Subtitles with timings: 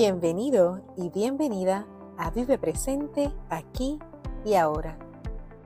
[0.00, 1.84] Bienvenido y bienvenida
[2.18, 3.98] a Vive Presente aquí
[4.44, 4.96] y ahora,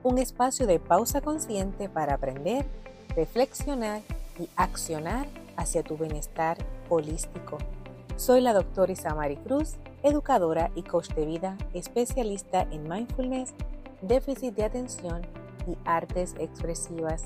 [0.01, 2.65] un espacio de pausa consciente para aprender,
[3.15, 4.01] reflexionar
[4.39, 6.57] y accionar hacia tu bienestar
[6.89, 7.59] holístico.
[8.15, 13.53] Soy la doctora Isamari Cruz, educadora y coach de vida, especialista en mindfulness,
[14.01, 15.21] déficit de atención
[15.67, 17.25] y artes expresivas.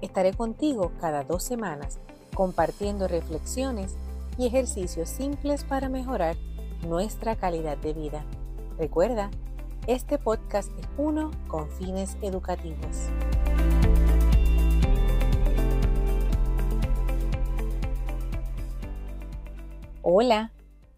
[0.00, 1.98] Estaré contigo cada dos semanas
[2.34, 3.94] compartiendo reflexiones
[4.38, 6.36] y ejercicios simples para mejorar
[6.86, 8.24] nuestra calidad de vida.
[8.78, 9.30] Recuerda,
[9.86, 13.08] este podcast es uno con fines educativos.
[20.02, 20.52] Hola,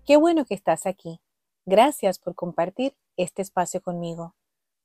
[0.04, 1.20] qué bueno que estás aquí.
[1.64, 4.34] Gracias por compartir este espacio conmigo.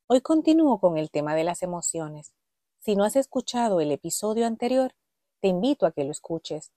[0.07, 2.33] Hoy continúo con el tema de las emociones.
[2.79, 4.93] Si no has escuchado el episodio anterior,
[5.39, 6.71] te invito a que lo escuches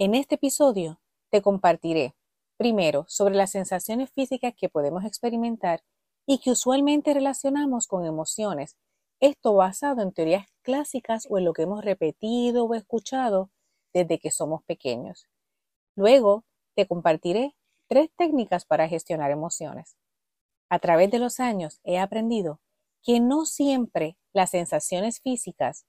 [0.00, 0.98] en este episodio
[1.28, 2.14] te compartiré,
[2.56, 5.84] primero, sobre las sensaciones físicas que podemos experimentar
[6.24, 8.78] y que usualmente relacionamos con emociones,
[9.20, 13.50] esto basado en teorías clásicas o en lo que hemos repetido o escuchado
[13.92, 15.28] desde que somos pequeños.
[15.96, 17.54] Luego, te compartiré
[17.86, 19.98] tres técnicas para gestionar emociones.
[20.70, 22.62] A través de los años he aprendido
[23.02, 25.84] que no siempre las sensaciones físicas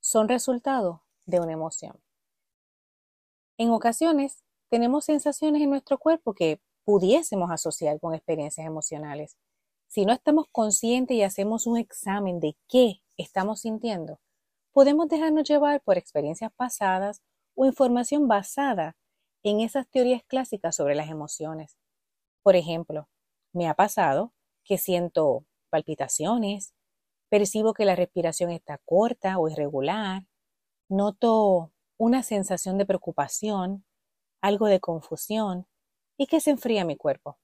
[0.00, 2.04] son resultado de una emoción.
[3.56, 9.36] En ocasiones tenemos sensaciones en nuestro cuerpo que pudiésemos asociar con experiencias emocionales.
[9.86, 14.18] Si no estamos conscientes y hacemos un examen de qué estamos sintiendo,
[14.72, 17.22] podemos dejarnos llevar por experiencias pasadas
[17.54, 18.96] o información basada
[19.44, 21.76] en esas teorías clásicas sobre las emociones.
[22.42, 23.08] Por ejemplo,
[23.52, 24.32] me ha pasado
[24.64, 26.74] que siento palpitaciones,
[27.28, 30.26] percibo que la respiración está corta o irregular,
[30.88, 31.73] noto
[32.04, 33.82] una sensación de preocupación,
[34.42, 35.66] algo de confusión
[36.18, 37.38] y que se enfría mi cuerpo.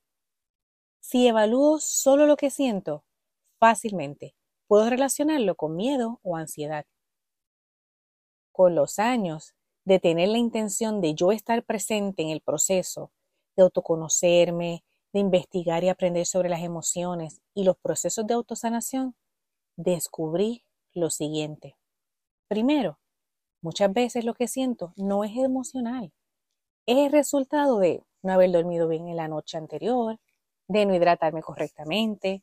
[1.00, 3.02] Si evalúo solo lo que siento,
[3.58, 4.34] fácilmente
[4.66, 6.84] puedo relacionarlo con miedo o ansiedad.
[8.52, 9.54] Con los años
[9.86, 13.12] de tener la intención de yo estar presente en el proceso,
[13.56, 14.84] de autoconocerme,
[15.14, 19.16] de investigar y aprender sobre las emociones y los procesos de autosanación,
[19.76, 21.78] descubrí lo siguiente.
[22.46, 22.98] Primero,
[23.62, 26.12] Muchas veces lo que siento no es emocional,
[26.86, 30.18] es el resultado de no haber dormido bien en la noche anterior,
[30.68, 32.42] de no hidratarme correctamente,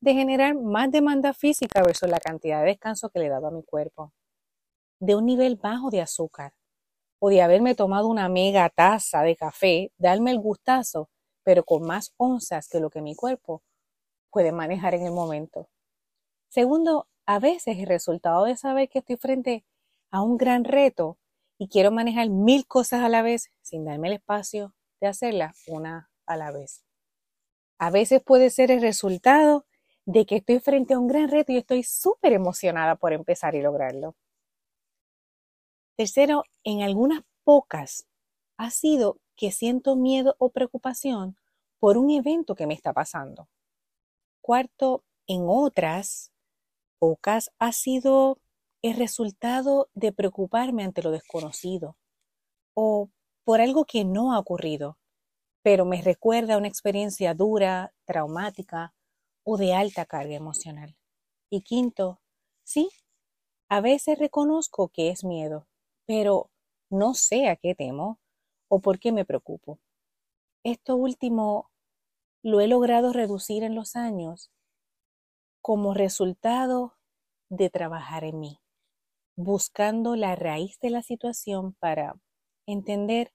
[0.00, 3.50] de generar más demanda física versus la cantidad de descanso que le he dado a
[3.50, 4.12] mi cuerpo,
[5.00, 6.52] de un nivel bajo de azúcar,
[7.18, 11.08] o de haberme tomado una mega taza de café, darme el gustazo,
[11.42, 13.62] pero con más onzas que lo que mi cuerpo
[14.30, 15.68] puede manejar en el momento.
[16.48, 19.64] Segundo, a veces el resultado de saber que estoy frente
[20.16, 21.18] a un gran reto
[21.58, 26.10] y quiero manejar mil cosas a la vez sin darme el espacio de hacerlas una
[26.24, 26.86] a la vez.
[27.78, 29.66] A veces puede ser el resultado
[30.06, 33.60] de que estoy frente a un gran reto y estoy súper emocionada por empezar y
[33.60, 34.16] lograrlo.
[35.98, 38.06] Tercero, en algunas pocas
[38.56, 41.36] ha sido que siento miedo o preocupación
[41.78, 43.50] por un evento que me está pasando.
[44.40, 46.32] Cuarto, en otras
[46.98, 48.38] pocas ha sido
[48.86, 51.96] el resultado de preocuparme ante lo desconocido
[52.74, 53.10] o
[53.44, 54.98] por algo que no ha ocurrido,
[55.62, 58.94] pero me recuerda una experiencia dura, traumática
[59.44, 60.96] o de alta carga emocional.
[61.50, 62.20] Y quinto,
[62.62, 62.90] sí,
[63.68, 65.66] a veces reconozco que es miedo,
[66.06, 66.50] pero
[66.88, 68.20] no sé a qué temo
[68.68, 69.80] o por qué me preocupo.
[70.64, 71.70] Esto último
[72.42, 74.52] lo he logrado reducir en los años
[75.60, 76.94] como resultado
[77.48, 78.60] de trabajar en mí
[79.36, 82.14] buscando la raíz de la situación para
[82.66, 83.32] entender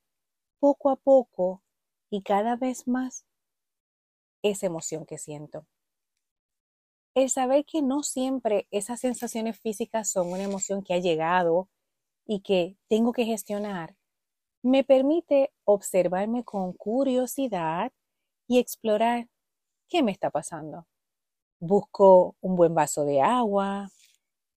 [0.59, 1.63] poco a poco
[2.09, 3.25] y cada vez más
[4.43, 5.67] esa emoción que siento.
[7.13, 11.69] El saber que no siempre esas sensaciones físicas son una emoción que ha llegado
[12.25, 13.95] y que tengo que gestionar,
[14.63, 17.91] me permite observarme con curiosidad
[18.47, 19.27] y explorar
[19.89, 20.87] qué me está pasando.
[21.59, 23.89] Busco un buen vaso de agua,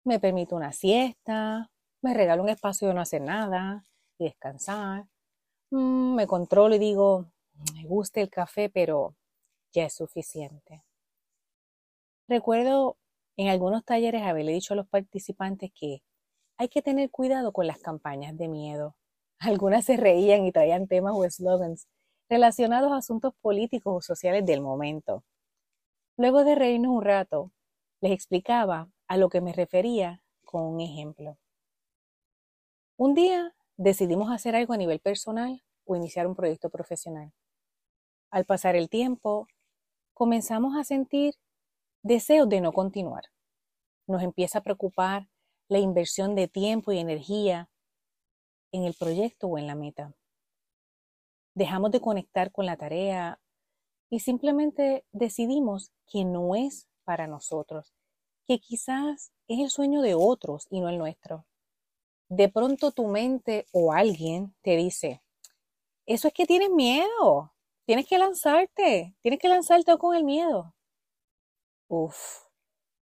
[0.04, 1.70] me permito una siesta,
[2.02, 3.86] me regalo un espacio de no hacer nada
[4.18, 5.06] y descansar.
[5.70, 7.26] Mm, me controlo y digo,
[7.74, 9.16] me gusta el café, pero
[9.72, 10.84] ya es suficiente.
[12.28, 12.96] Recuerdo
[13.36, 16.02] en algunos talleres haberle dicho a los participantes que
[16.56, 18.96] hay que tener cuidado con las campañas de miedo.
[19.38, 21.88] Algunas se reían y traían temas o slogans
[22.28, 25.24] relacionados a asuntos políticos o sociales del momento.
[26.16, 27.50] Luego de reírnos un rato,
[28.00, 31.38] les explicaba a lo que me refería con un ejemplo.
[32.96, 37.32] Un día decidimos hacer algo a nivel personal o iniciar un proyecto profesional.
[38.30, 39.46] Al pasar el tiempo,
[40.12, 41.34] comenzamos a sentir
[42.02, 43.24] deseos de no continuar.
[44.06, 45.28] Nos empieza a preocupar
[45.68, 47.68] la inversión de tiempo y energía
[48.72, 50.14] en el proyecto o en la meta.
[51.54, 53.40] Dejamos de conectar con la tarea
[54.10, 57.94] y simplemente decidimos que no es para nosotros,
[58.46, 61.46] que quizás es el sueño de otros y no el nuestro.
[62.28, 65.22] De pronto tu mente o alguien te dice,
[66.06, 67.52] eso es que tienes miedo,
[67.86, 70.74] tienes que lanzarte, tienes que lanzarte con el miedo.
[71.88, 72.44] Uf,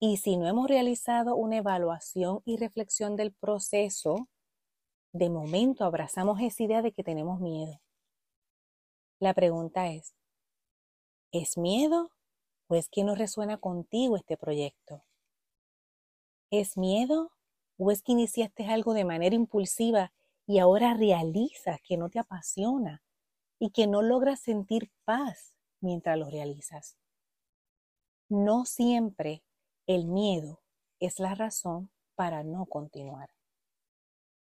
[0.00, 4.28] y si no hemos realizado una evaluación y reflexión del proceso,
[5.12, 7.80] de momento abrazamos esa idea de que tenemos miedo.
[9.20, 10.14] La pregunta es,
[11.32, 12.10] ¿es miedo
[12.66, 15.04] o es que no resuena contigo este proyecto?
[16.56, 17.32] ¿Es miedo
[17.78, 20.12] o es que iniciaste algo de manera impulsiva
[20.46, 23.02] y ahora realizas que no te apasiona
[23.58, 26.96] y que no logras sentir paz mientras lo realizas?
[28.28, 29.42] No siempre
[29.88, 30.62] el miedo
[31.00, 33.30] es la razón para no continuar.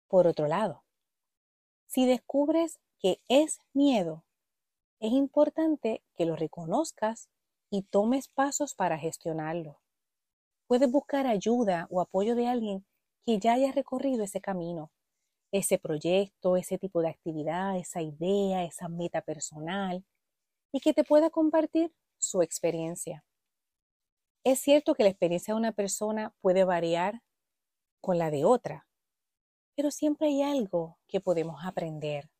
[0.06, 0.84] Por otro lado,
[1.86, 4.26] si descubres que es miedo,
[5.00, 7.30] es importante que lo reconozcas
[7.70, 9.80] y tomes pasos para gestionarlo.
[10.66, 12.84] Puedes buscar ayuda o apoyo de alguien
[13.24, 14.90] que ya haya recorrido ese camino,
[15.52, 20.04] ese proyecto, ese tipo de actividad, esa idea, esa meta personal,
[20.72, 23.24] y que te pueda compartir su experiencia.
[24.44, 27.22] Es cierto que la experiencia de una persona puede variar
[28.00, 28.86] con la de otra,
[29.76, 32.30] pero siempre hay algo que podemos aprender.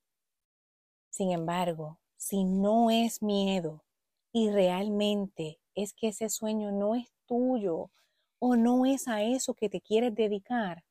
[1.11, 3.85] Sin embargo, si no es miedo
[4.33, 7.91] y realmente es que ese sueño no es tuyo
[8.39, 10.85] o no es a eso que te quieres dedicar,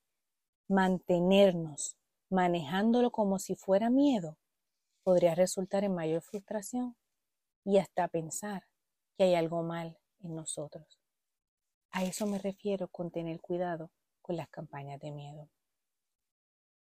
[0.68, 1.98] mantenernos
[2.30, 4.38] manejándolo como si fuera miedo
[5.04, 6.98] podría resultar en mayor frustración
[7.64, 8.68] y hasta pensar
[9.16, 11.00] que hay algo mal en nosotros.
[11.92, 15.50] A eso me refiero con tener cuidado con las campañas de miedo.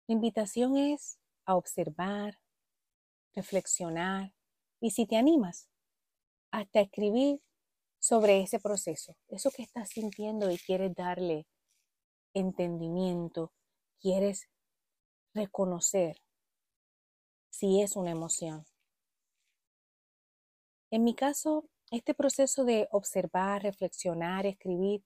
[0.08, 2.38] La invitación es a observar,
[3.34, 4.32] reflexionar
[4.80, 5.68] y si te animas,
[6.50, 7.42] hasta escribir
[8.06, 11.48] sobre ese proceso, eso que estás sintiendo y quieres darle
[12.34, 13.50] entendimiento,
[14.00, 14.48] quieres
[15.34, 16.22] reconocer
[17.50, 18.64] si es una emoción.
[20.92, 25.02] En mi caso, este proceso de observar, reflexionar, escribir,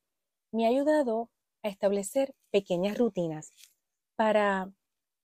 [0.52, 1.30] me ha ayudado
[1.62, 3.54] a establecer pequeñas rutinas
[4.14, 4.70] para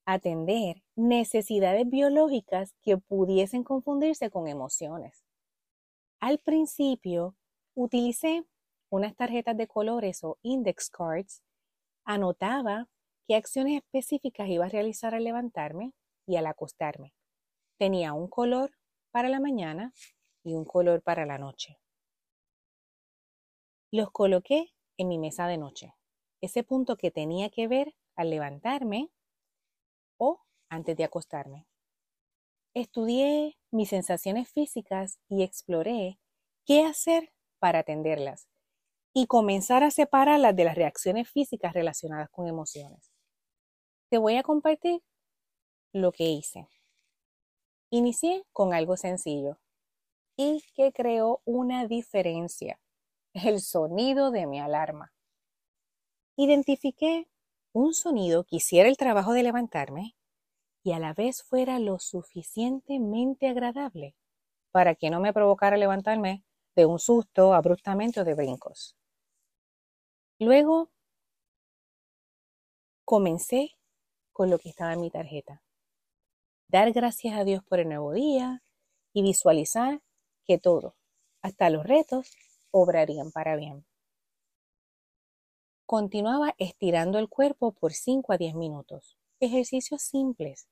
[0.06, 5.26] atender necesidades biológicas que pudiesen confundirse con emociones.
[6.20, 7.36] Al principio
[7.76, 8.44] utilicé
[8.90, 11.42] unas tarjetas de colores o index cards,
[12.04, 12.88] anotaba
[13.28, 15.92] qué acciones específicas iba a realizar al levantarme
[16.26, 17.14] y al acostarme.
[17.78, 18.72] Tenía un color
[19.12, 19.92] para la mañana,
[20.46, 21.80] y un color para la noche.
[23.90, 25.92] Los coloqué en mi mesa de noche,
[26.40, 29.10] ese punto que tenía que ver al levantarme
[30.18, 31.66] o antes de acostarme.
[32.74, 36.20] Estudié mis sensaciones físicas y exploré
[36.64, 38.48] qué hacer para atenderlas
[39.12, 43.12] y comenzar a separarlas de las reacciones físicas relacionadas con emociones.
[44.10, 45.02] Te voy a compartir
[45.92, 46.68] lo que hice.
[47.90, 49.58] Inicié con algo sencillo,
[50.36, 52.78] y que creó una diferencia,
[53.32, 55.12] el sonido de mi alarma.
[56.36, 57.26] Identifiqué
[57.72, 60.14] un sonido que hiciera el trabajo de levantarme
[60.82, 64.14] y a la vez fuera lo suficientemente agradable
[64.70, 66.44] para que no me provocara levantarme
[66.76, 68.94] de un susto abruptamente o de brincos.
[70.38, 70.90] Luego
[73.04, 73.70] comencé
[74.32, 75.62] con lo que estaba en mi tarjeta.
[76.68, 78.62] Dar gracias a Dios por el nuevo día
[79.14, 80.02] y visualizar
[80.44, 80.96] que todo,
[81.40, 82.36] hasta los retos,
[82.70, 83.86] obrarían para bien.
[85.86, 90.68] Continuaba estirando el cuerpo por 5 a 10 minutos, ejercicios simples,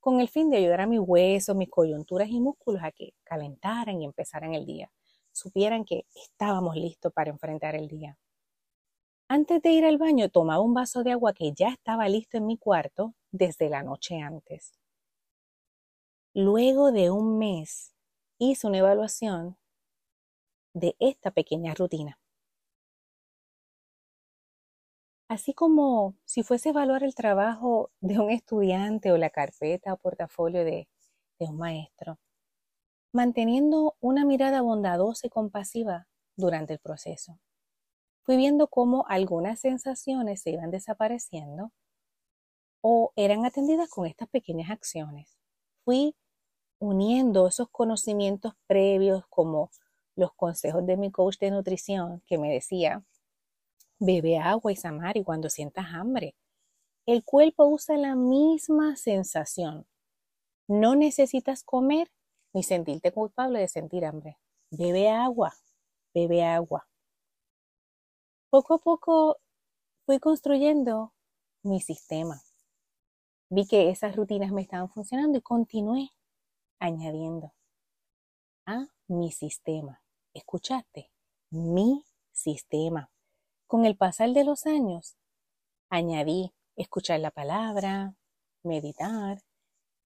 [0.00, 4.02] con el fin de ayudar a mis huesos, mis coyunturas y músculos a que calentaran
[4.02, 4.92] y empezaran el día,
[5.38, 8.18] supieran que estábamos listos para enfrentar el día.
[9.30, 12.46] Antes de ir al baño tomaba un vaso de agua que ya estaba listo en
[12.46, 14.72] mi cuarto desde la noche antes.
[16.34, 17.94] Luego de un mes
[18.38, 19.58] hice una evaluación
[20.72, 22.18] de esta pequeña rutina.
[25.28, 30.64] Así como si fuese evaluar el trabajo de un estudiante o la carpeta o portafolio
[30.64, 30.88] de
[31.38, 32.18] un maestro,
[33.12, 37.38] manteniendo una mirada bondadosa y compasiva durante el proceso.
[38.22, 41.72] Fui viendo cómo algunas sensaciones se iban desapareciendo
[42.82, 45.38] o eran atendidas con estas pequeñas acciones.
[45.84, 46.14] Fui
[46.78, 49.70] uniendo esos conocimientos previos como
[50.14, 53.04] los consejos de mi coach de nutrición que me decía,
[53.98, 56.36] bebe agua y samari cuando sientas hambre.
[57.06, 59.86] El cuerpo usa la misma sensación.
[60.68, 62.10] No necesitas comer
[62.58, 64.36] ni sentirte culpable de sentir hambre.
[64.72, 65.52] Bebe agua,
[66.12, 66.88] bebe agua.
[68.50, 69.38] Poco a poco
[70.04, 71.12] fui construyendo
[71.62, 72.42] mi sistema.
[73.48, 76.10] Vi que esas rutinas me estaban funcionando y continué
[76.80, 77.54] añadiendo
[78.66, 80.02] a mi sistema.
[80.34, 81.12] ¿Escuchaste?
[81.50, 83.08] Mi sistema.
[83.68, 85.16] Con el pasar de los años,
[85.90, 88.16] añadí escuchar la palabra,
[88.64, 89.44] meditar,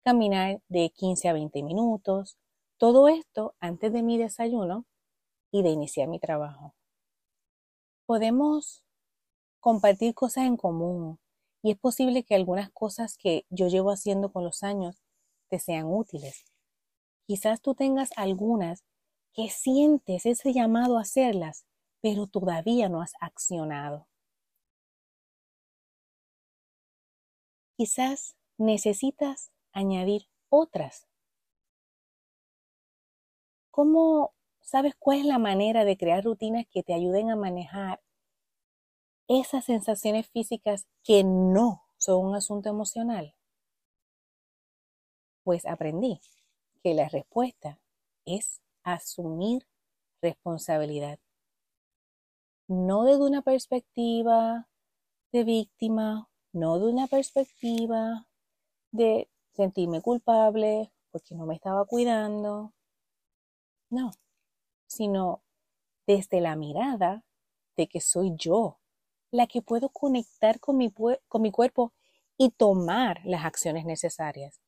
[0.04, 2.38] caminar de 15 a 20 minutos,
[2.78, 4.86] todo esto antes de mi desayuno
[5.50, 6.74] y de iniciar mi trabajo.
[8.06, 8.82] Podemos
[9.60, 11.18] compartir cosas en común
[11.62, 15.02] y es posible que algunas cosas que yo llevo haciendo con los años
[15.48, 16.44] te sean útiles.
[17.26, 18.84] Quizás tú tengas algunas
[19.32, 21.66] que sientes ese llamado a hacerlas,
[22.00, 24.08] pero todavía no has accionado.
[27.76, 31.06] Quizás necesitas añadir otras.
[33.70, 38.00] ¿Cómo sabes cuál es la manera de crear rutinas que te ayuden a manejar
[39.28, 43.34] esas sensaciones físicas que no son un asunto emocional?
[45.44, 46.20] Pues aprendí
[46.82, 47.80] que la respuesta
[48.24, 49.66] es asumir
[50.20, 51.18] responsabilidad.
[52.68, 54.68] No desde una perspectiva
[55.32, 58.26] de víctima, no de una perspectiva
[58.92, 59.28] de
[59.60, 62.72] sentirme culpable porque no me estaba cuidando.
[63.90, 64.12] No,
[64.86, 65.42] sino
[66.06, 67.24] desde la mirada
[67.76, 68.78] de que soy yo
[69.30, 70.92] la que puedo conectar con mi,
[71.28, 71.92] con mi cuerpo
[72.38, 74.60] y tomar las acciones necesarias.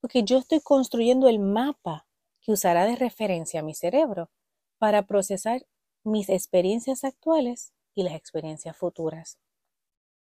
[0.00, 2.06] Porque yo estoy construyendo el mapa
[2.40, 4.30] que usará de referencia a mi cerebro
[4.78, 5.66] para procesar
[6.04, 9.38] mis experiencias actuales y las experiencias futuras.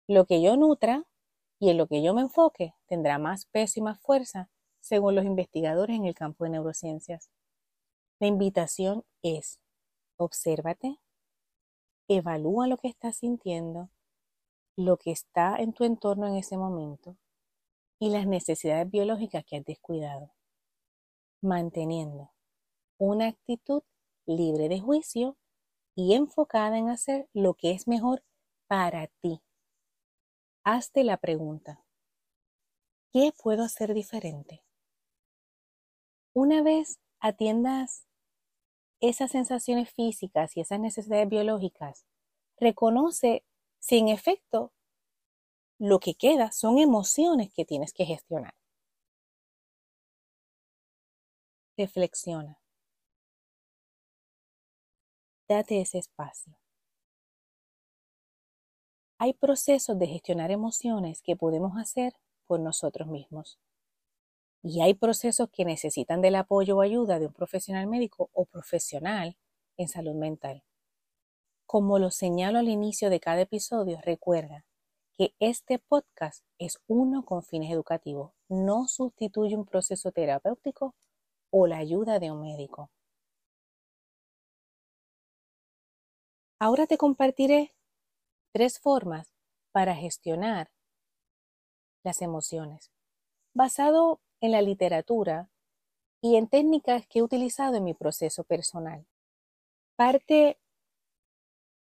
[0.08, 1.06] Lo que yo nutra
[1.60, 4.50] y en lo que yo me enfoque tendrá más peso y más fuerza
[4.82, 7.30] según los investigadores en el campo de neurociencias.
[8.20, 9.60] La invitación es,
[10.18, 11.00] obsérvate,
[12.08, 13.90] evalúa lo que estás sintiendo,
[14.78, 17.18] lo que está en tu entorno en ese momento
[18.00, 20.34] y las necesidades biológicas que has descuidado,
[21.42, 22.32] manteniendo
[22.98, 23.84] una actitud
[24.26, 25.38] libre de juicio
[25.96, 28.24] y enfocada en hacer lo que es mejor
[28.68, 29.42] para ti.
[30.68, 31.86] Hazte la pregunta,
[33.14, 34.64] ¿qué puedo hacer diferente?
[36.34, 38.08] Una vez atiendas
[39.00, 42.08] esas sensaciones físicas y esas necesidades biológicas,
[42.58, 43.46] reconoce
[43.78, 44.74] si en efecto
[45.78, 48.56] lo que queda son emociones que tienes que gestionar.
[51.78, 52.58] Reflexiona.
[55.48, 56.58] Date ese espacio.
[59.18, 62.14] Hay procesos de gestionar emociones que podemos hacer
[62.48, 63.60] por nosotros mismos.
[64.62, 69.38] Y hay procesos que necesitan del apoyo o ayuda de un profesional médico o profesional
[69.78, 70.64] en salud mental.
[71.66, 74.66] Como lo señalo al inicio de cada episodio, recuerda
[75.18, 80.94] que este podcast es uno con fines educativos, no sustituye un proceso terapéutico
[81.52, 82.90] o la ayuda de un médico.
[86.60, 87.75] Ahora te compartiré
[88.56, 89.34] tres formas
[89.74, 90.72] para gestionar
[92.06, 92.90] las emociones,
[93.54, 95.52] basado en la literatura
[96.22, 99.06] y en técnicas que he utilizado en mi proceso personal.
[99.98, 100.58] Parte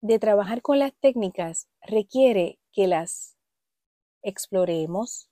[0.01, 3.37] de trabajar con las técnicas requiere que las
[4.21, 5.29] exploremos,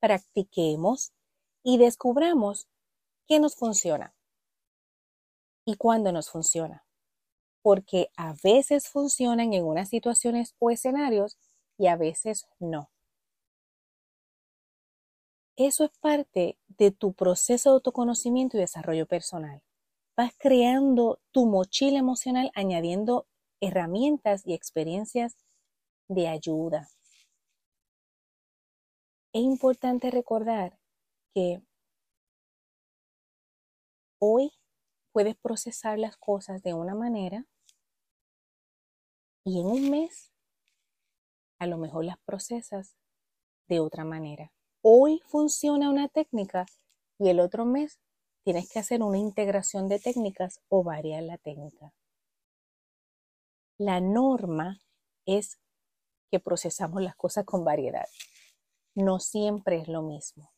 [0.00, 1.14] practiquemos
[1.62, 2.68] y descubramos
[3.26, 4.14] qué nos funciona
[5.64, 6.84] y cuándo nos funciona.
[7.64, 11.38] Porque a veces funcionan en unas situaciones o escenarios
[11.78, 12.90] y a veces no.
[15.56, 19.62] Eso es parte de tu proceso de autoconocimiento y desarrollo personal.
[20.14, 23.26] Vas creando tu mochila emocional añadiendo
[23.62, 25.34] herramientas y experiencias
[26.08, 26.90] de ayuda.
[29.32, 30.78] Es importante recordar
[31.34, 31.62] que
[34.20, 34.52] hoy
[35.12, 37.46] puedes procesar las cosas de una manera
[39.44, 40.32] y en un mes
[41.58, 42.96] a lo mejor las procesas
[43.68, 46.66] de otra manera hoy funciona una técnica
[47.18, 47.98] y el otro mes
[48.44, 51.94] tienes que hacer una integración de técnicas o variar la técnica.
[53.78, 54.78] La norma
[55.24, 55.58] es
[56.30, 58.06] que procesamos las cosas con variedad.
[58.94, 60.52] No siempre es lo mismo.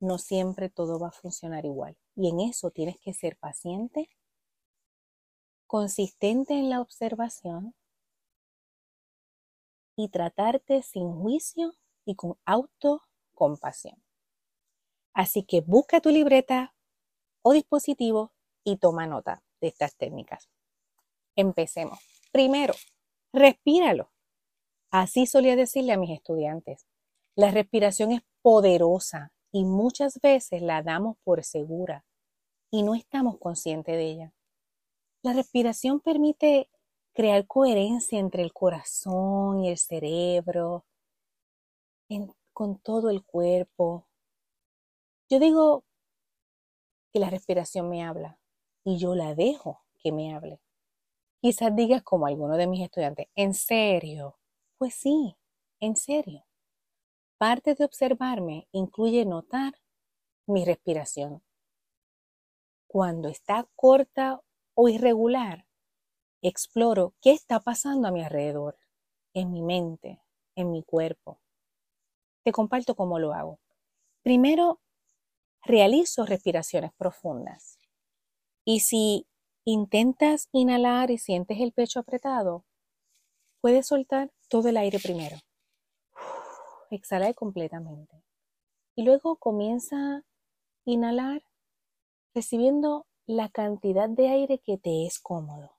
[0.00, 1.96] no siempre todo va a funcionar igual.
[2.16, 4.10] Y en eso tienes que ser paciente,
[5.72, 7.74] consistente en la observación
[9.96, 11.72] y tratarte sin juicio
[12.04, 13.96] y con autocompasión.
[15.14, 16.74] Así que busca tu libreta
[17.40, 20.50] o dispositivo y toma nota de estas técnicas.
[21.36, 21.98] Empecemos.
[22.32, 22.74] Primero,
[23.32, 24.12] respíralo.
[24.90, 26.86] Así solía decirle a mis estudiantes.
[27.34, 32.04] La respiración es poderosa y muchas veces la damos por segura
[32.70, 34.34] y no estamos conscientes de ella.
[35.22, 36.68] La respiración permite
[37.12, 40.84] crear coherencia entre el corazón y el cerebro,
[42.52, 44.08] con todo el cuerpo.
[45.30, 45.84] Yo digo
[47.12, 48.40] que la respiración me habla
[48.84, 50.60] y yo la dejo que me hable.
[51.40, 54.38] Quizás digas como alguno de mis estudiantes, ¿en serio?
[54.76, 55.36] Pues sí,
[55.78, 56.44] en serio.
[57.38, 59.74] Parte de observarme incluye notar
[60.46, 61.42] mi respiración.
[62.88, 64.42] Cuando está corta
[64.74, 65.66] o irregular,
[66.42, 68.78] exploro qué está pasando a mi alrededor,
[69.34, 70.22] en mi mente,
[70.56, 71.40] en mi cuerpo.
[72.44, 73.60] Te comparto cómo lo hago.
[74.22, 74.80] Primero,
[75.62, 77.78] realizo respiraciones profundas.
[78.64, 79.26] Y si
[79.64, 82.64] intentas inhalar y sientes el pecho apretado,
[83.60, 85.36] puedes soltar todo el aire primero.
[86.90, 88.24] Exhala completamente.
[88.96, 90.22] Y luego comienza a
[90.84, 91.42] inhalar
[92.34, 95.76] recibiendo la cantidad de aire que te es cómodo.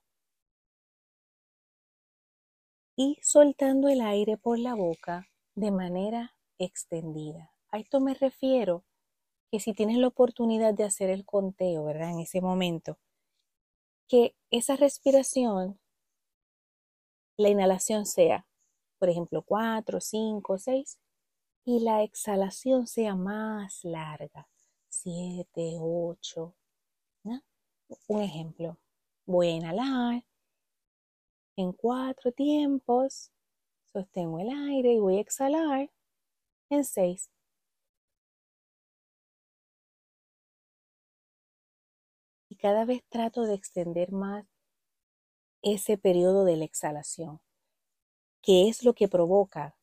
[2.95, 7.51] Y soltando el aire por la boca de manera extendida.
[7.71, 8.85] A esto me refiero
[9.51, 12.11] que si tienes la oportunidad de hacer el conteo, ¿verdad?
[12.11, 12.97] En ese momento,
[14.07, 15.79] que esa respiración,
[17.37, 18.47] la inhalación sea,
[18.99, 20.99] por ejemplo, 4, 5, 6,
[21.65, 24.47] y la exhalación sea más larga,
[24.89, 26.55] 7, 8.
[27.25, 28.77] Un ejemplo,
[29.25, 30.25] voy a inhalar
[31.55, 33.31] en cuatro tiempos,
[33.85, 35.91] sostengo el aire y voy a exhalar
[36.69, 37.29] en 6.
[42.63, 44.45] cada vez trato de extender más
[45.61, 47.41] ese periodo de la exhalación,
[48.41, 49.75] que es lo que provoca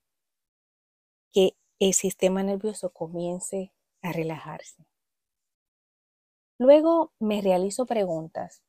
[1.30, 4.89] que el sistema nervioso comience a relajarse.
[6.60, 8.62] Luego me realizo preguntas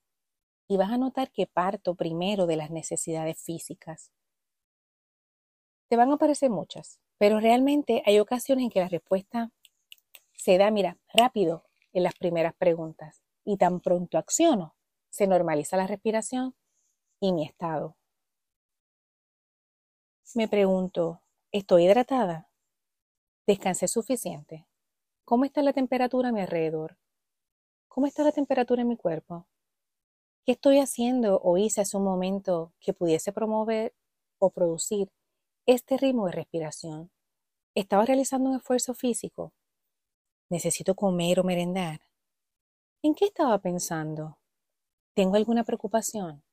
[0.69, 4.13] y vas a notar que parto primero de las necesidades físicas.
[5.89, 9.51] Te van a aparecer muchas, pero realmente hay ocasiones en que la respuesta
[10.31, 14.73] se da, mira, rápido en las primeras preguntas y tan pronto acciono,
[15.09, 16.55] se normaliza la respiración
[17.19, 17.97] y mi estado.
[20.33, 22.47] Me pregunto, ¿estoy hidratada?
[23.45, 24.65] ¿Descansé suficiente?
[25.25, 27.00] ¿Cómo está la temperatura a mi alrededor?
[27.93, 29.45] ¿Cómo está la temperatura en mi cuerpo?
[30.45, 33.93] ¿Qué estoy haciendo o hice hace un momento que pudiese promover
[34.39, 35.11] o producir
[35.65, 37.11] este ritmo de respiración?
[37.75, 39.51] ¿Estaba realizando un esfuerzo físico?
[40.49, 41.99] ¿Necesito comer o merendar?
[43.03, 44.37] ¿En qué estaba pensando?
[45.13, 46.45] ¿Tengo alguna preocupación?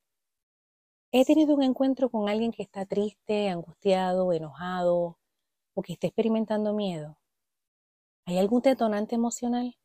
[1.12, 5.20] ¿He tenido un encuentro con alguien que está triste, angustiado, enojado
[5.74, 7.16] o que está experimentando miedo?
[8.26, 9.76] ¿Hay algún detonante emocional?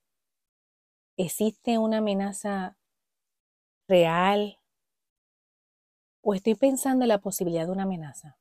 [1.18, 2.78] ¿Existe una amenaza
[3.88, 4.60] real?
[6.22, 8.38] ¿O estoy pensando en la posibilidad de una amenaza?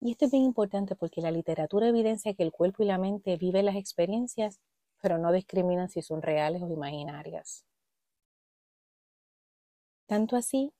[0.00, 3.36] Y esto es bien importante porque la literatura evidencia que el cuerpo y la mente
[3.36, 4.60] viven las experiencias
[5.02, 7.66] pero no discriminan si son reales o imaginarias.
[10.06, 10.72] Tanto así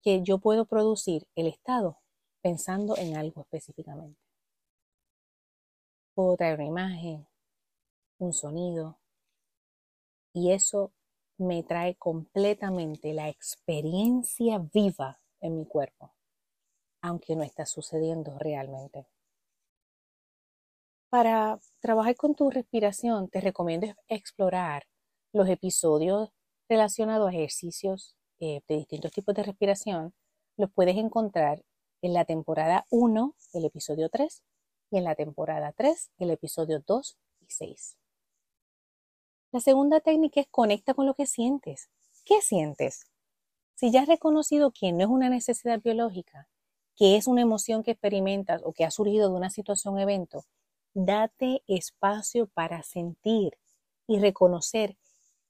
[0.00, 1.98] que yo puedo producir el estado
[2.40, 4.20] pensando en algo específicamente.
[6.14, 7.26] Puedo traer una imagen,
[8.18, 8.98] un sonido,
[10.32, 10.92] y eso
[11.38, 16.14] me trae completamente la experiencia viva en mi cuerpo,
[17.02, 19.06] aunque no está sucediendo realmente.
[21.10, 24.84] Para trabajar con tu respiración, te recomiendo explorar
[25.32, 26.30] los episodios
[26.68, 30.14] relacionados a ejercicios eh, de distintos tipos de respiración.
[30.56, 31.64] Los puedes encontrar
[32.02, 34.42] en la temporada 1, el episodio 3,
[34.90, 37.96] y en la temporada 3, el episodio 2 y 6.
[39.52, 41.90] La segunda técnica es conecta con lo que sientes.
[42.24, 43.04] ¿Qué sientes?
[43.74, 46.48] Si ya has reconocido que no es una necesidad biológica,
[46.96, 50.44] que es una emoción que experimentas o que ha surgido de una situación o evento,
[50.94, 53.56] Date espacio para sentir
[54.06, 54.98] y reconocer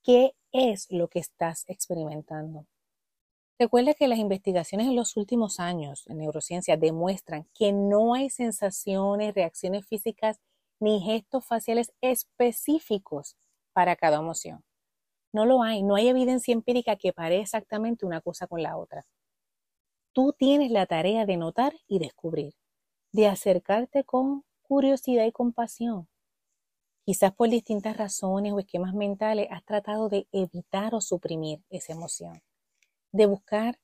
[0.04, 2.66] qué es lo que estás experimentando.
[3.58, 9.34] Recuerda que las investigaciones en los últimos años en neurociencia demuestran que no hay sensaciones,
[9.34, 10.38] reacciones físicas
[10.78, 13.36] ni gestos faciales específicos
[13.72, 14.64] para cada emoción.
[15.32, 19.06] No lo hay, no hay evidencia empírica que pare exactamente una cosa con la otra.
[20.12, 22.54] Tú tienes la tarea de notar y descubrir,
[23.12, 26.08] de acercarte con curiosidad y compasión.
[27.04, 32.42] Quizás por distintas razones o esquemas mentales has tratado de evitar o suprimir esa emoción,
[33.12, 33.78] de buscar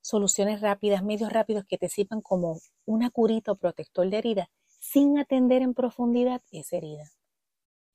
[0.00, 5.18] soluciones rápidas, medios rápidos que te sirvan como una curita o protector de herida sin
[5.18, 7.10] atender en profundidad esa herida.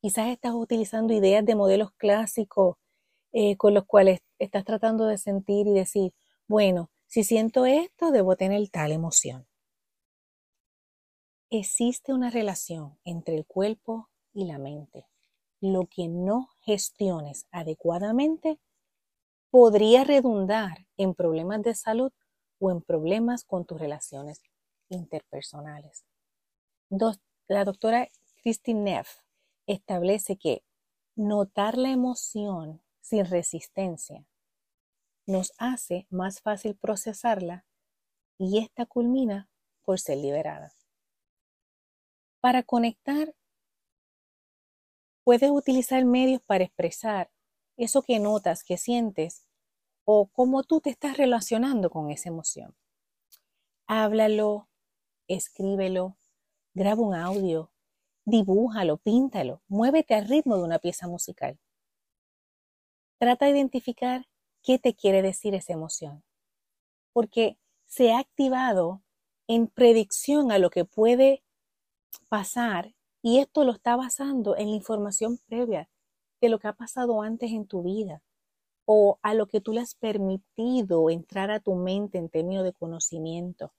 [0.04, 2.76] Quizás estás utilizando ideas de modelos clásicos
[3.32, 6.14] eh, con los cuales estás tratando de sentir y decir,
[6.46, 9.48] bueno, si siento esto, debo tener tal emoción.
[11.50, 15.08] Existe una relación entre el cuerpo y la mente.
[15.62, 18.60] Lo que no gestiones adecuadamente
[19.52, 22.12] podría redundar en problemas de salud
[22.60, 24.42] o en problemas con tus relaciones
[24.90, 26.04] interpersonales.
[27.48, 28.10] la doctora
[28.42, 29.23] Christine Neff
[29.68, 30.64] establece que
[31.16, 34.26] notar la emoción sin resistencia
[35.26, 37.66] nos hace más fácil procesarla
[38.38, 39.50] y esta culmina
[39.84, 40.74] por ser liberada.
[42.42, 43.34] Para conectar,
[45.24, 47.32] puedes utilizar medios para expresar
[47.78, 49.46] eso que notas, que sientes
[50.06, 52.76] o cómo tú te estás relacionando con esa emoción.
[53.88, 54.68] Háblalo,
[55.28, 56.18] escríbelo,
[56.74, 57.72] graba un audio,
[58.26, 61.60] dibújalo, píntalo, muévete al ritmo de una pieza musical.
[63.20, 64.28] Trata de identificar
[64.62, 66.24] qué te quiere decir esa emoción,
[67.14, 69.02] porque se ha activado
[69.48, 71.44] en predicción a lo que puede
[72.30, 75.90] pasar y esto lo está basando en la información previa
[76.42, 78.22] de lo que ha pasado antes en tu vida
[78.86, 82.74] o a lo que tú le has permitido entrar a tu mente en términos de
[82.74, 83.74] conocimiento.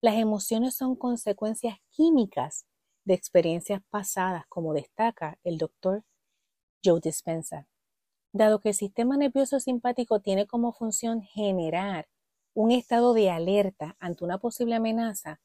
[0.00, 2.66] Las emociones son consecuencias químicas
[3.04, 6.04] de experiencias pasadas, como destaca el doctor
[6.84, 7.66] Joe Dispenza.
[8.32, 12.08] Dado que el sistema nervioso simpático tiene como función generar
[12.54, 15.40] un estado de alerta ante una posible amenaza,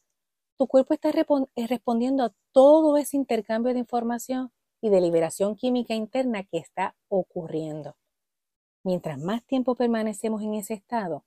[0.57, 5.93] tu cuerpo está eh, respondiendo a todo ese intercambio de información y de liberación química
[5.93, 7.95] interna que está ocurriendo.
[8.83, 11.23] Mientras más tiempo permanecemos en ese estado,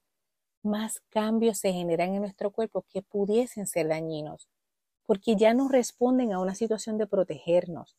[0.63, 4.49] más cambios se generan en nuestro cuerpo que pudiesen ser dañinos,
[5.07, 7.97] porque ya no responden a una situación de protegernos,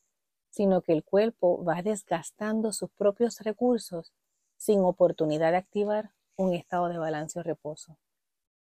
[0.50, 4.12] sino que el cuerpo va desgastando sus propios recursos
[4.56, 7.98] sin oportunidad de activar un estado de balance o reposo.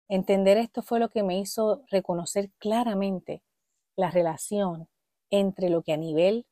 [0.08, 3.44] Entender esto fue lo que me hizo reconocer claramente
[3.96, 4.88] la relación
[5.32, 6.46] entre lo que a nivel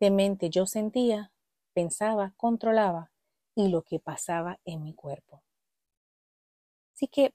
[0.00, 1.32] de mente yo sentía,
[1.74, 3.12] pensaba, controlaba
[3.54, 5.42] y lo que pasaba en mi cuerpo.
[6.94, 7.34] Así que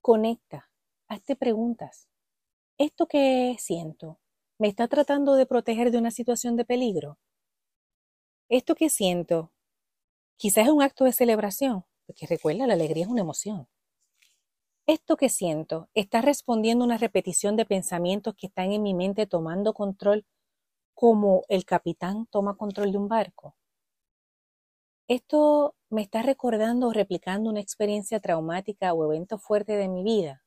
[0.00, 0.70] conecta,
[1.08, 2.08] hazte preguntas.
[2.78, 4.18] ¿Esto que siento
[4.58, 7.18] me está tratando de proteger de una situación de peligro?
[8.50, 9.50] ¿Esto que siento
[10.36, 11.86] quizás es un acto de celebración?
[12.06, 13.66] Porque recuerda, la alegría es una emoción.
[14.86, 19.26] Esto que siento está respondiendo a una repetición de pensamientos que están en mi mente
[19.26, 20.26] tomando control
[20.94, 23.56] como el capitán toma control de un barco.
[25.08, 30.45] Esto me está recordando o replicando una experiencia traumática o evento fuerte de mi vida.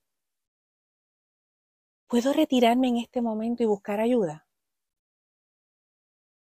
[2.09, 4.47] ¿Puedo retirarme en este momento y buscar ayuda?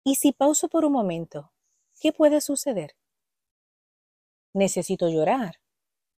[0.05, 1.55] Y si pauso por un momento,
[1.99, 2.95] ¿qué puede suceder?
[4.53, 5.63] Necesito llorar,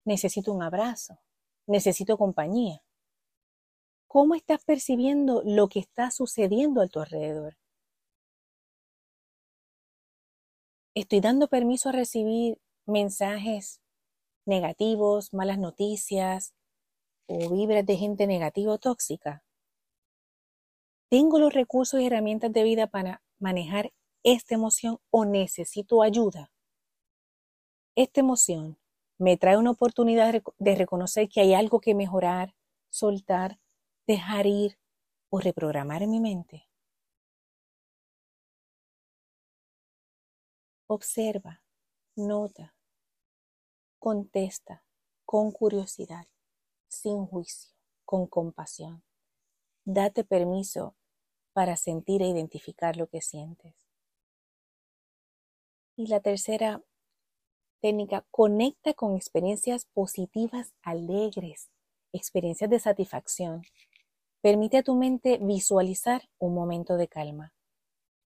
[0.05, 1.21] necesito un abrazo,
[1.69, 2.83] necesito compañía.
[4.09, 7.57] ¿Cómo estás percibiendo lo que está sucediendo a tu alrededor?
[10.97, 13.83] estoy dando permiso a recibir mensajes
[14.47, 16.56] negativos, malas noticias
[17.27, 19.45] o vibras de gente negativa o tóxica.
[21.09, 26.51] ¿Tengo los recursos y herramientas de vida para manejar esta emoción o necesito ayuda?
[27.95, 28.79] Esta emoción
[29.19, 32.55] me trae una oportunidad de reconocer que hay algo que mejorar,
[32.91, 33.59] soltar,
[34.07, 34.79] dejar ir
[35.31, 36.69] o reprogramar en mi mente.
[40.89, 41.63] Observa,
[42.15, 42.77] nota,
[43.99, 44.85] contesta
[45.25, 46.27] con curiosidad,
[46.97, 47.73] sin juicio,
[48.05, 49.03] con compasión.
[49.85, 50.97] Date permiso
[51.53, 53.75] para sentir e identificar lo que sientes.
[55.97, 56.83] Y la tercera
[57.81, 61.71] técnica, conecta con experiencias positivas, alegres,
[62.13, 63.63] experiencias de satisfacción.
[64.41, 67.55] Permite a tu mente visualizar un momento de calma.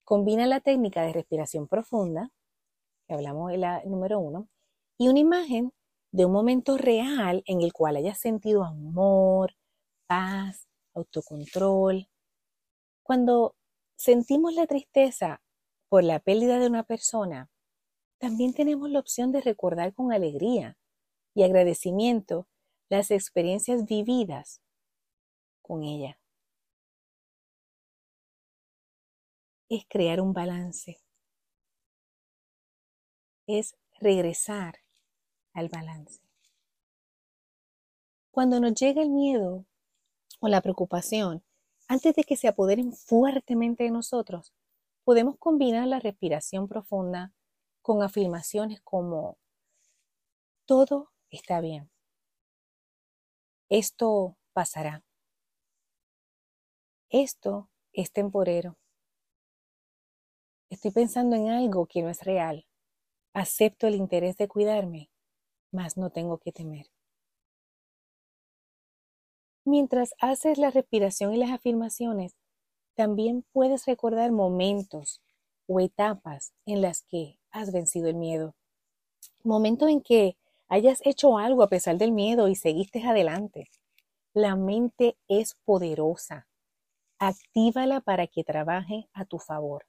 [0.04, 2.30] Combina la técnica de respiración profunda
[3.06, 4.48] que hablamos de la número uno,
[4.98, 5.72] y una imagen
[6.12, 9.54] de un momento real en el cual hayas sentido amor,
[10.06, 12.08] paz, autocontrol.
[13.02, 13.54] Cuando
[13.96, 15.42] sentimos la tristeza
[15.88, 17.50] por la pérdida de una persona,
[18.18, 20.78] también tenemos la opción de recordar con alegría
[21.34, 22.48] y agradecimiento
[22.88, 24.62] las experiencias vividas
[25.60, 26.18] con ella.
[29.68, 30.98] Es crear un balance.
[33.46, 34.85] Es regresar
[35.56, 36.20] al balance.
[38.30, 39.64] Cuando nos llega el miedo
[40.40, 41.42] o la preocupación,
[41.88, 44.52] antes de que se apoderen fuertemente de nosotros,
[45.04, 47.32] podemos combinar la respiración profunda
[47.80, 49.38] con afirmaciones como
[50.66, 51.90] todo está bien.
[53.68, 55.02] Esto pasará.
[57.08, 58.76] Esto es temporero.
[60.68, 62.66] Estoy pensando en algo que no es real.
[63.32, 65.10] Acepto el interés de cuidarme,
[65.76, 66.86] mas no tengo que temer.
[69.66, 72.34] Mientras haces la respiración y las afirmaciones,
[72.94, 75.20] también puedes recordar momentos
[75.66, 78.54] o etapas en las que has vencido el miedo.
[79.44, 83.68] Momentos en que hayas hecho algo a pesar del miedo y seguiste adelante.
[84.32, 86.48] La mente es poderosa.
[87.18, 89.84] Actívala para que trabaje a tu favor.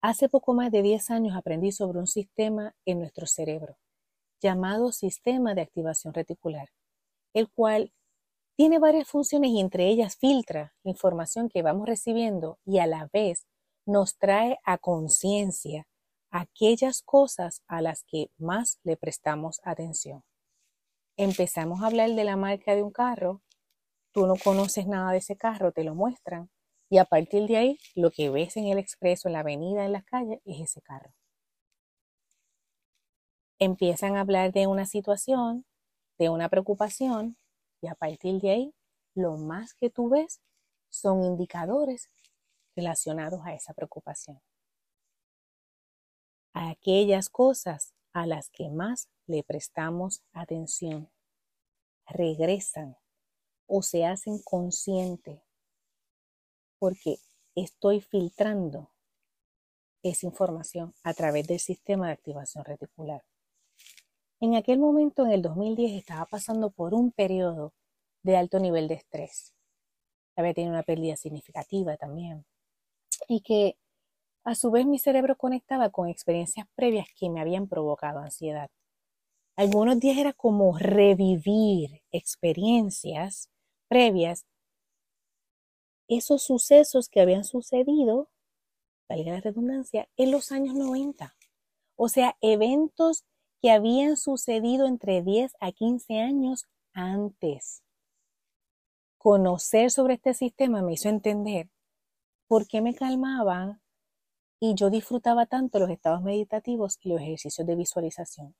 [0.00, 3.76] Hace poco más de 10 años aprendí sobre un sistema en nuestro cerebro
[4.42, 6.68] llamado sistema de activación reticular,
[7.32, 7.92] el cual
[8.56, 13.46] tiene varias funciones y entre ellas filtra información que vamos recibiendo y a la vez
[13.86, 15.86] nos trae a conciencia
[16.30, 20.22] aquellas cosas a las que más le prestamos atención.
[21.16, 23.42] Empezamos a hablar de la marca de un carro,
[24.12, 26.50] tú no conoces nada de ese carro, te lo muestran
[26.90, 29.92] y a partir de ahí lo que ves en el expreso, en la avenida, en
[29.92, 31.12] las calles, es ese carro.
[33.64, 35.64] Empiezan a hablar de una situación,
[36.18, 37.36] de una preocupación
[37.80, 38.74] y a partir de ahí,
[39.14, 40.40] lo más que tú ves
[40.90, 42.10] son indicadores
[42.74, 44.40] relacionados a esa preocupación.
[46.54, 51.08] A aquellas cosas a las que más le prestamos atención
[52.08, 52.96] regresan
[53.68, 55.40] o se hacen consciente
[56.80, 57.18] porque
[57.54, 58.90] estoy filtrando
[60.02, 63.22] esa información a través del sistema de activación reticular.
[64.42, 67.72] En aquel momento, en el 2010, estaba pasando por un periodo
[68.24, 69.54] de alto nivel de estrés.
[70.34, 72.44] Había tenido una pérdida significativa también.
[73.28, 73.76] Y que
[74.42, 78.68] a su vez mi cerebro conectaba con experiencias previas que me habían provocado ansiedad.
[79.54, 83.48] Algunos días era como revivir experiencias
[83.86, 84.44] previas,
[86.08, 88.28] esos sucesos que habían sucedido,
[89.08, 91.32] valga la redundancia, en los años 90.
[91.94, 93.24] O sea, eventos
[93.62, 97.84] que habían sucedido entre 10 a 15 años antes.
[99.18, 101.70] Conocer sobre este sistema me hizo entender
[102.48, 103.80] por qué me calmaban
[104.58, 108.56] y yo disfrutaba tanto los estados meditativos y los ejercicios de visualización.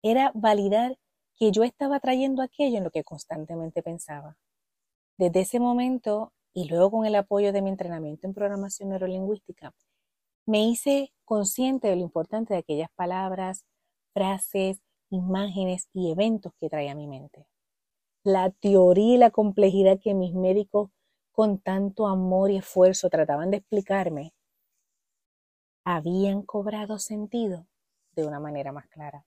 [0.00, 0.96] Era validar
[1.34, 4.38] que yo estaba trayendo aquello en lo que constantemente pensaba.
[5.18, 9.74] Desde ese momento y luego con el apoyo de mi entrenamiento en programación neurolingüística,
[10.46, 13.64] me hice consciente de lo importante de aquellas palabras,
[14.12, 17.46] frases, imágenes y eventos que trae a mi mente.
[18.24, 20.90] La teoría y la complejidad que mis médicos
[21.32, 24.34] con tanto amor y esfuerzo trataban de explicarme,
[25.84, 27.66] habían cobrado sentido
[28.14, 29.26] de una manera más clara.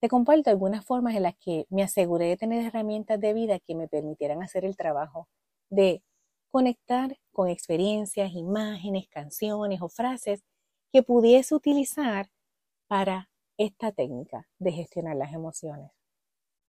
[0.00, 3.76] Te comparto algunas formas en las que me aseguré de tener herramientas de vida que
[3.76, 5.28] me permitieran hacer el trabajo
[5.70, 6.02] de
[6.50, 10.42] conectar con experiencias, imágenes, canciones o frases
[10.92, 12.30] que pudiese utilizar
[12.88, 13.30] para
[13.64, 15.92] esta técnica de gestionar las emociones.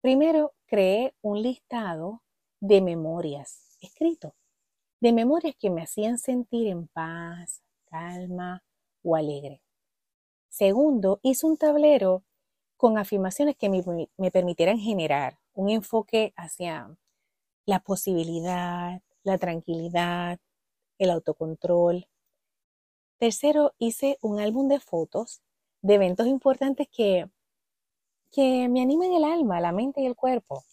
[0.01, 2.21] Primero, creé un listado
[2.59, 4.35] de memorias escrito,
[5.01, 8.63] de memorias que me hacían sentir en paz, calma
[9.01, 9.61] o alegre.
[10.49, 12.23] Segundo, hice un tablero
[12.77, 13.83] con afirmaciones que me,
[14.17, 16.95] me permitieran generar un enfoque hacia
[17.65, 20.39] la posibilidad, la tranquilidad,
[20.99, 22.07] el autocontrol.
[23.17, 25.41] Tercero, hice un álbum de fotos
[25.83, 27.29] de eventos importantes que,
[28.31, 30.63] que me animan el alma, la mente y el cuerpo.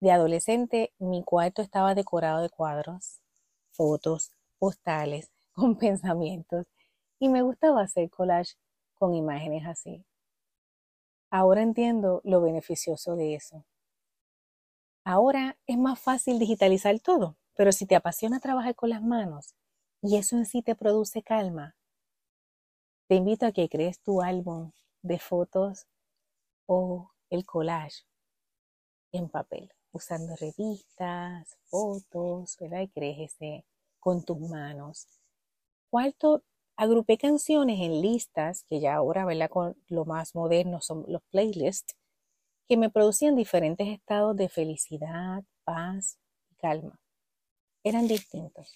[0.00, 3.20] De adolescente, mi cuarto estaba decorado de cuadros,
[3.72, 4.30] fotos,
[4.60, 6.66] postales, con pensamientos,
[7.18, 8.54] y me gustaba hacer collage
[8.94, 10.04] con imágenes así.
[11.30, 13.64] Ahora entiendo lo beneficioso de eso.
[15.04, 19.56] Ahora es más fácil digitalizar todo, pero si te apasiona trabajar con las manos
[20.00, 21.74] y eso en sí te produce calma,
[23.08, 24.70] te invito a que crees tu álbum
[25.02, 25.86] de fotos
[26.66, 28.04] o el collage
[29.12, 29.72] en papel.
[29.90, 32.82] usando revistas, fotos, ¿verdad?
[32.82, 33.64] Y crees ese
[33.98, 35.08] con tus manos.
[35.90, 36.44] Cuarto,
[36.76, 39.48] agrupé canciones en listas, que ya ahora, ¿verdad?
[39.48, 41.96] Con lo más moderno son los playlists,
[42.68, 46.18] que me producían diferentes estados de felicidad, paz
[46.50, 47.00] y calma.
[47.82, 48.74] Eran distintos.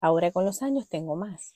[0.00, 1.54] Ahora con los años tengo más.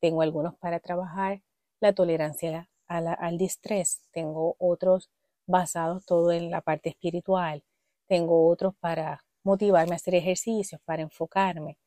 [0.00, 1.42] Tengo algunos para trabajar
[1.80, 4.02] la tolerancia al distrés.
[4.12, 5.10] Tengo otros
[5.46, 7.62] basados todo en la parte espiritual.
[8.08, 11.78] Tengo otros para motivarme a hacer ejercicios, para enfocarme.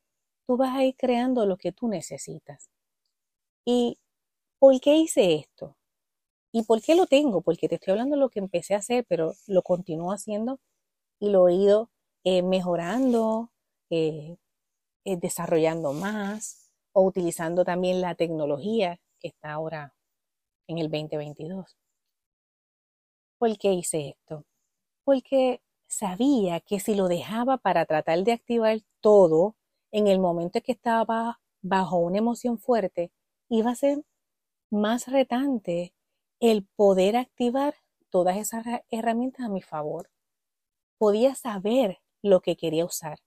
[0.47, 2.69] Tú vas a ir creando lo que tú necesitas.
[3.65, 3.97] ¿Y
[4.60, 5.78] por qué hice esto?
[6.52, 7.41] ¿Y por qué lo tengo?
[7.41, 10.60] Porque te estoy hablando de lo que empecé a hacer, pero lo continúo haciendo
[11.19, 11.89] y lo he ido
[12.23, 13.52] eh, mejorando,
[13.89, 14.38] eh,
[15.06, 16.62] eh, desarrollando más
[16.93, 19.93] o utilizando también la tecnología que está ahora
[20.67, 21.77] en el 2022.
[23.38, 24.45] ¿Por qué hice esto?
[25.03, 29.56] Porque sabía que si lo dejaba para tratar de activar todo
[29.91, 33.12] en el momento en que estaba bajo una emoción fuerte,
[33.49, 34.03] iba a ser
[34.71, 35.93] más retante
[36.39, 37.75] el poder activar
[38.10, 40.10] todas esas herramientas a mi favor.
[40.97, 43.19] Podía saber lo que quería usar,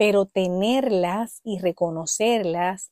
[0.00, 2.90] pero tenerlas y reconocerlas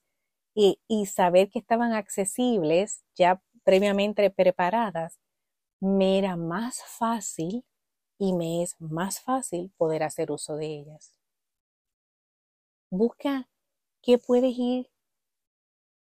[0.55, 5.19] y, saber que estaban accesibles, ya previamente preparadas,
[5.81, 7.65] me era más fácil
[8.19, 11.19] y me es más fácil poder hacer uso de ellas.
[12.91, 13.49] Busca
[14.03, 14.91] qué puedes ir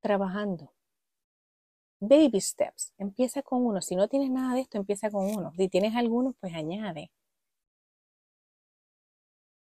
[0.00, 0.74] trabajando.
[2.00, 2.92] Baby steps.
[2.98, 3.82] Empieza con uno.
[3.82, 5.52] Si no tienes nada de esto, empieza con uno.
[5.56, 7.12] Si tienes algunos, pues añade.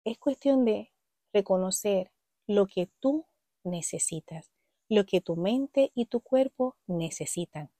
[0.05, 0.94] Es cuestión de
[1.35, 2.11] reconocer
[2.47, 3.27] lo que tú
[3.63, 4.51] necesitas,
[4.89, 7.71] lo que tu mente y tu cuerpo necesitan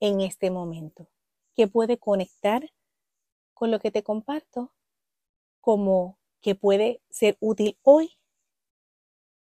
[0.00, 1.08] en este momento,
[1.56, 2.70] que puede conectar
[3.54, 4.72] con lo que te comparto,
[5.60, 8.18] como que puede ser útil hoy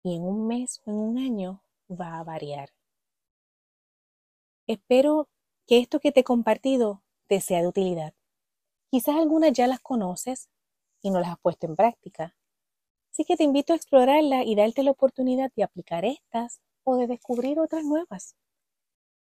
[0.03, 2.70] y en un mes o en un año va a variar.
[4.66, 5.29] Espero
[5.66, 8.14] que esto que te he compartido te sea de utilidad.
[8.90, 10.51] Quizás algunas ya las conoces
[11.01, 12.37] y no las has puesto en práctica.
[13.12, 17.07] Así que te invito a explorarla y darte la oportunidad de aplicar estas o de
[17.07, 18.37] descubrir otras nuevas.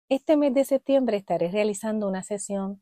[0.10, 2.82] Este mes de septiembre estaré realizando una sesión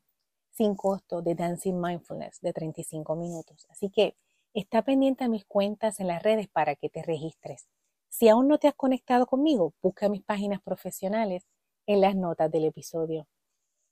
[0.50, 3.66] sin costo de Dancing Mindfulness de 35 minutos.
[3.68, 4.16] Así que
[4.54, 7.68] está pendiente a mis cuentas en las redes para que te registres.
[8.08, 11.44] Si aún no te has conectado conmigo, busca mis páginas profesionales
[11.86, 13.26] en las notas del episodio.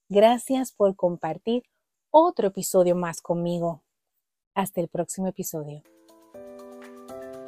[0.09, 1.64] Gracias por compartir
[2.11, 3.83] otro episodio más conmigo.
[4.55, 5.83] Hasta el próximo episodio.